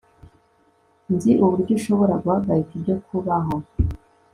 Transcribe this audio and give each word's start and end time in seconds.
Nzi 1.13 1.31
uburyo 1.43 1.71
ushobora 1.79 2.13
guhagarika 2.23 2.71
ibyo 2.77 2.95
kubaho 3.05 3.55